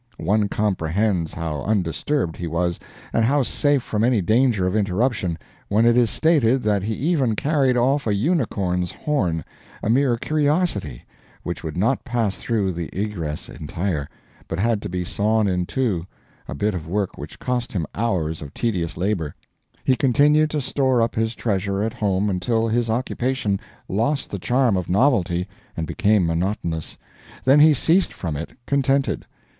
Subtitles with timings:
[0.17, 2.79] One comprehends how undisturbed he was,
[3.13, 7.35] and how safe from any danger of interruption, when it is stated that he even
[7.35, 9.45] carried off a unicorn's horn
[9.83, 11.03] a mere curiosity
[11.43, 14.09] which would not pass through the egress entire,
[14.47, 16.07] but had to be sawn in two
[16.47, 19.35] a bit of work which cost him hours of tedious labor.
[19.83, 24.77] He continued to store up his treasures at home until his occupation lost the charm
[24.77, 25.47] of novelty
[25.77, 26.97] and became monotonous;
[27.45, 29.27] then he ceased from it, contented.